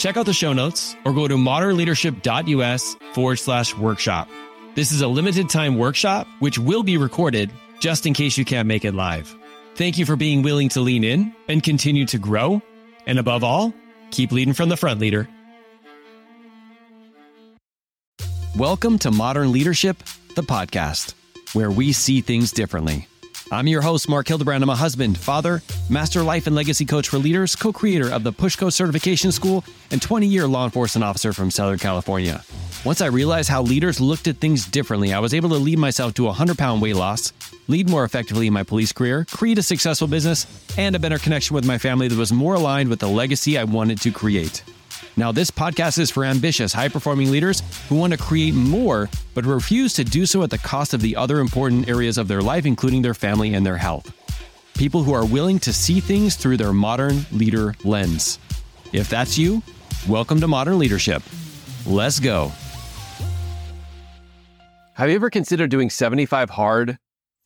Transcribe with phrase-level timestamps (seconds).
[0.00, 4.30] Check out the show notes or go to modernleadership.us forward slash workshop.
[4.74, 7.50] This is a limited time workshop, which will be recorded
[7.80, 9.36] just in case you can't make it live.
[9.74, 12.62] Thank you for being willing to lean in and continue to grow.
[13.06, 13.74] And above all,
[14.10, 15.28] keep leading from the front, leader.
[18.56, 19.98] Welcome to Modern Leadership,
[20.34, 21.12] the podcast,
[21.52, 23.06] where we see things differently.
[23.52, 24.62] I'm your host, Mark Hildebrand.
[24.62, 28.32] I'm a husband, father, master life and legacy coach for leaders, co creator of the
[28.32, 32.44] Pushco Certification School, and 20 year law enforcement officer from Southern California.
[32.84, 36.14] Once I realized how leaders looked at things differently, I was able to lead myself
[36.14, 37.32] to a 100 pound weight loss,
[37.66, 40.46] lead more effectively in my police career, create a successful business,
[40.78, 43.64] and a better connection with my family that was more aligned with the legacy I
[43.64, 44.62] wanted to create.
[45.20, 49.44] Now, this podcast is for ambitious, high performing leaders who want to create more, but
[49.44, 52.64] refuse to do so at the cost of the other important areas of their life,
[52.64, 54.14] including their family and their health.
[54.72, 58.38] People who are willing to see things through their modern leader lens.
[58.94, 59.62] If that's you,
[60.08, 61.22] welcome to Modern Leadership.
[61.84, 62.50] Let's go.
[64.94, 66.96] Have you ever considered doing 75 Hard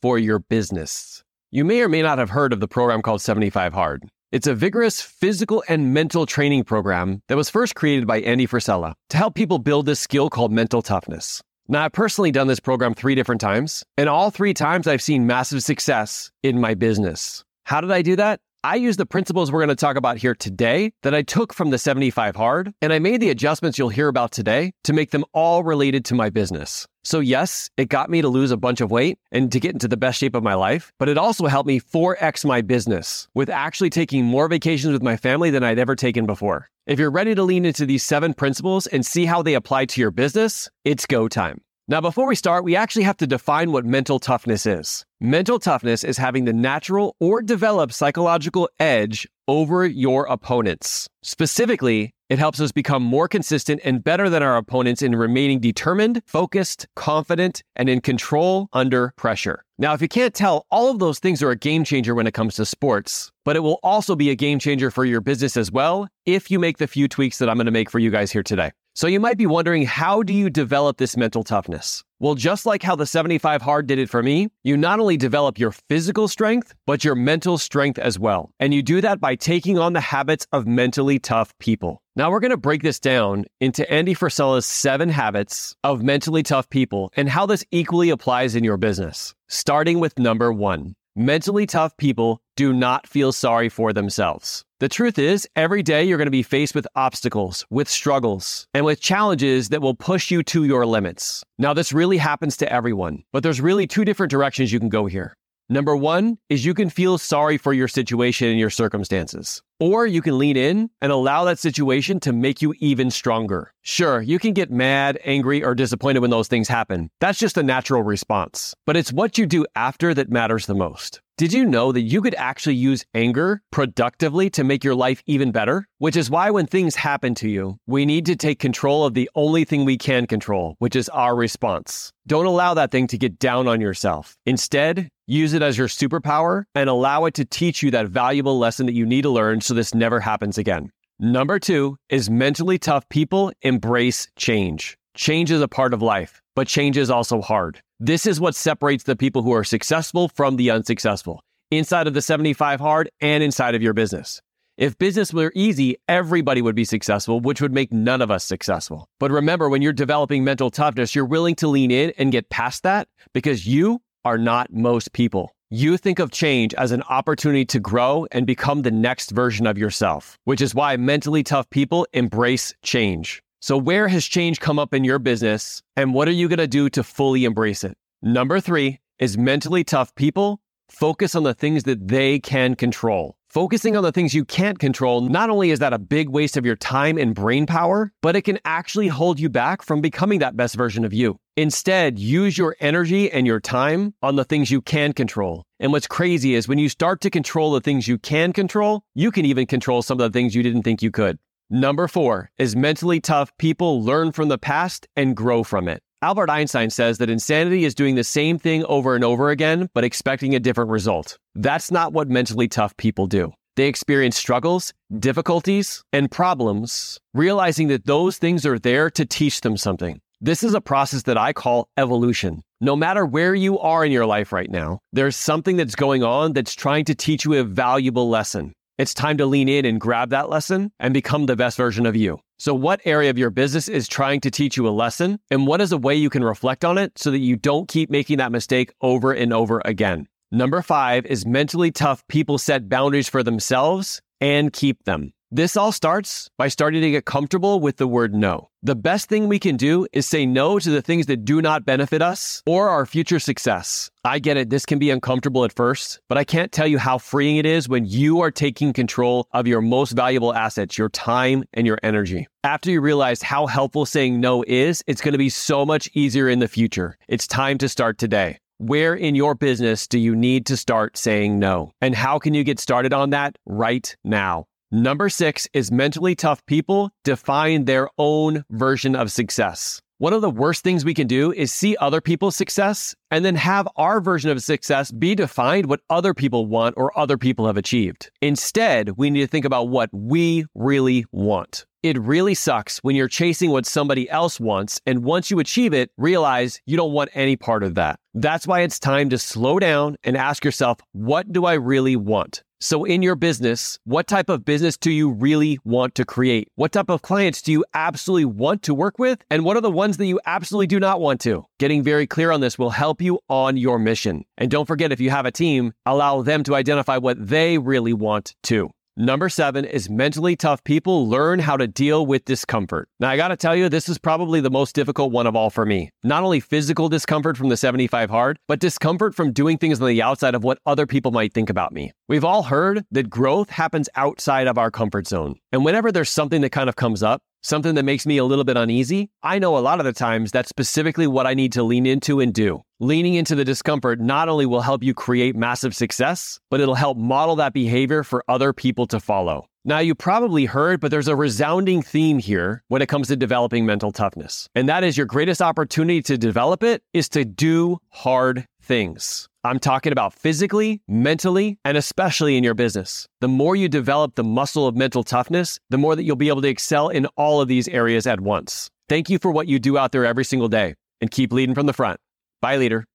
[0.01, 1.25] for your business?
[1.51, 4.09] You may or may not have heard of the program called 75 Hard.
[4.35, 8.95] It's a vigorous physical and mental training program that was first created by Andy Frisella
[9.11, 11.41] to help people build this skill called mental toughness.
[11.69, 15.25] Now, I've personally done this program three different times, and all three times I've seen
[15.25, 17.45] massive success in my business.
[17.63, 18.41] How did I do that?
[18.65, 21.69] I used the principles we're going to talk about here today that I took from
[21.69, 25.23] the 75 Hard, and I made the adjustments you'll hear about today to make them
[25.35, 26.87] all related to my business.
[27.03, 29.87] So, yes, it got me to lose a bunch of weight and to get into
[29.87, 33.51] the best shape of my life, but it also helped me 4x my business with
[33.51, 36.67] actually taking more vacations with my family than I'd ever taken before.
[36.87, 40.01] If you're ready to lean into these seven principles and see how they apply to
[40.01, 41.61] your business, it's go time.
[41.87, 45.05] Now, before we start, we actually have to define what mental toughness is.
[45.19, 51.07] Mental toughness is having the natural or developed psychological edge over your opponents.
[51.21, 56.23] Specifically, it helps us become more consistent and better than our opponents in remaining determined,
[56.25, 59.63] focused, confident, and in control under pressure.
[59.77, 62.33] Now, if you can't tell, all of those things are a game changer when it
[62.33, 65.71] comes to sports, but it will also be a game changer for your business as
[65.71, 68.31] well if you make the few tweaks that I'm going to make for you guys
[68.31, 68.71] here today.
[68.97, 72.01] So you might be wondering, how do you develop this mental toughness?
[72.19, 75.59] Well, just like how the 75 hard did it for me, you not only develop
[75.59, 78.51] your physical strength, but your mental strength as well.
[78.57, 82.01] And you do that by taking on the habits of mentally tough people.
[82.15, 86.69] Now we're going to break this down into Andy Frisella's seven habits of mentally tough
[86.69, 89.35] people and how this equally applies in your business.
[89.49, 90.95] Starting with number one.
[91.17, 94.64] Mentally tough people do not feel sorry for themselves.
[94.81, 98.83] The truth is, every day you're going to be faced with obstacles, with struggles, and
[98.83, 101.45] with challenges that will push you to your limits.
[101.57, 105.05] Now, this really happens to everyone, but there's really two different directions you can go
[105.05, 105.37] here.
[105.67, 109.63] Number one is you can feel sorry for your situation and your circumstances.
[109.79, 113.73] Or you can lean in and allow that situation to make you even stronger.
[113.81, 117.09] Sure, you can get mad, angry, or disappointed when those things happen.
[117.19, 118.73] That's just a natural response.
[118.85, 121.19] But it's what you do after that matters the most.
[121.37, 125.51] Did you know that you could actually use anger productively to make your life even
[125.51, 125.85] better?
[125.97, 129.29] Which is why when things happen to you, we need to take control of the
[129.35, 132.13] only thing we can control, which is our response.
[132.25, 134.37] Don't allow that thing to get down on yourself.
[134.45, 138.85] Instead, use it as your superpower and allow it to teach you that valuable lesson
[138.85, 140.91] that you need to learn so this never happens again.
[141.19, 144.97] Number two is mentally tough people embrace change.
[145.15, 147.81] Change is a part of life, but change is also hard.
[147.99, 151.41] This is what separates the people who are successful from the unsuccessful
[151.71, 154.41] inside of the 75 hard and inside of your business.
[154.77, 159.07] If business were easy, everybody would be successful, which would make none of us successful.
[159.21, 162.83] But remember, when you're developing mental toughness, you're willing to lean in and get past
[162.83, 165.55] that because you are not most people.
[165.69, 169.77] You think of change as an opportunity to grow and become the next version of
[169.77, 173.41] yourself, which is why mentally tough people embrace change.
[173.61, 176.67] So, where has change come up in your business, and what are you going to
[176.67, 177.97] do to fully embrace it?
[178.21, 183.35] Number three is mentally tough people focus on the things that they can control.
[183.55, 186.65] Focusing on the things you can't control, not only is that a big waste of
[186.65, 190.57] your time and brain power, but it can actually hold you back from becoming that
[190.57, 191.37] best version of you.
[191.55, 195.63] Instead, use your energy and your time on the things you can control.
[195.79, 199.31] And what's crazy is when you start to control the things you can control, you
[199.31, 201.39] can even control some of the things you didn't think you could.
[201.69, 206.03] Number four is mentally tough people learn from the past and grow from it.
[206.21, 210.03] Albert Einstein says that insanity is doing the same thing over and over again, but
[210.03, 211.37] expecting a different result.
[211.53, 213.53] That's not what mentally tough people do.
[213.75, 219.75] They experience struggles, difficulties, and problems, realizing that those things are there to teach them
[219.75, 220.21] something.
[220.39, 222.61] This is a process that I call evolution.
[222.79, 226.53] No matter where you are in your life right now, there's something that's going on
[226.53, 228.73] that's trying to teach you a valuable lesson.
[228.97, 232.15] It's time to lean in and grab that lesson and become the best version of
[232.15, 232.39] you.
[232.57, 235.39] So, what area of your business is trying to teach you a lesson?
[235.51, 238.09] And what is a way you can reflect on it so that you don't keep
[238.09, 240.27] making that mistake over and over again?
[240.51, 245.33] Number five is mentally tough people set boundaries for themselves and keep them.
[245.55, 248.67] This all starts by starting to get comfortable with the word no.
[248.83, 251.85] The best thing we can do is say no to the things that do not
[251.85, 254.11] benefit us or our future success.
[254.25, 257.19] I get it, this can be uncomfortable at first, but I can't tell you how
[257.19, 261.63] freeing it is when you are taking control of your most valuable assets, your time
[261.73, 262.49] and your energy.
[262.65, 266.49] After you realize how helpful saying no is, it's going to be so much easier
[266.49, 267.17] in the future.
[267.29, 268.59] It's time to start today.
[268.79, 271.93] Where in your business do you need to start saying no?
[272.01, 274.65] And how can you get started on that right now?
[274.91, 280.01] Number six is mentally tough people define their own version of success.
[280.17, 283.55] One of the worst things we can do is see other people's success and then
[283.55, 287.75] have our version of success be defined what other people want or other people have
[287.75, 288.31] achieved.
[288.41, 291.85] Instead, we need to think about what we really want.
[292.01, 296.11] It really sucks when you're chasing what somebody else wants, and once you achieve it,
[296.17, 298.19] realize you don't want any part of that.
[298.35, 302.63] That's why it's time to slow down and ask yourself, what do I really want?
[302.81, 306.67] So, in your business, what type of business do you really want to create?
[306.75, 309.43] What type of clients do you absolutely want to work with?
[309.49, 311.65] And what are the ones that you absolutely do not want to?
[311.79, 314.43] Getting very clear on this will help you on your mission.
[314.57, 318.13] And don't forget, if you have a team, allow them to identify what they really
[318.13, 318.91] want too.
[319.17, 323.07] Number seven is mentally tough people learn how to deal with discomfort.
[323.17, 325.85] Now, I gotta tell you, this is probably the most difficult one of all for
[325.85, 326.09] me.
[326.25, 330.21] Not only physical discomfort from the 75 hard, but discomfort from doing things on the
[330.21, 332.11] outside of what other people might think about me.
[332.27, 335.55] We've all heard that growth happens outside of our comfort zone.
[335.71, 338.63] And whenever there's something that kind of comes up, something that makes me a little
[338.63, 341.83] bit uneasy, I know a lot of the times that's specifically what I need to
[341.83, 342.83] lean into and do.
[342.99, 347.17] Leaning into the discomfort not only will help you create massive success, but it'll help
[347.17, 349.67] model that behavior for other people to follow.
[349.83, 353.85] Now, you probably heard, but there's a resounding theme here when it comes to developing
[353.85, 354.67] mental toughness.
[354.73, 359.47] And that is your greatest opportunity to develop it is to do hard things.
[359.65, 363.27] I'm talking about physically, mentally, and especially in your business.
[363.41, 366.61] The more you develop the muscle of mental toughness, the more that you'll be able
[366.61, 368.89] to excel in all of these areas at once.
[369.09, 371.85] Thank you for what you do out there every single day and keep leading from
[371.87, 372.19] the front.
[372.61, 373.05] Bye, leader.